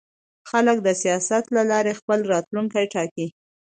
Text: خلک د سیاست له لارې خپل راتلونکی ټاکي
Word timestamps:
خلک 0.49 0.77
د 0.83 0.87
سیاست 1.01 1.45
له 1.55 1.61
لارې 1.71 1.97
خپل 1.99 2.19
راتلونکی 2.33 2.85
ټاکي 2.93 3.27